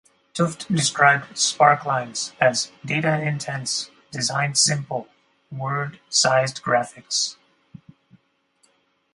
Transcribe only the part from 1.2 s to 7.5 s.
sparklines as "data-intense, design-simple, word-sized graphics".